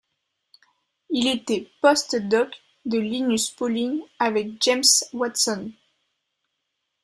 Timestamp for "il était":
1.11-1.69